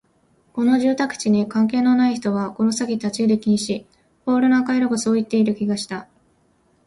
[0.53, 3.85] この住宅地に関係のない人はこの先立ち入り禁止、
[4.25, 6.07] ポールの赤色がそう言っている気がした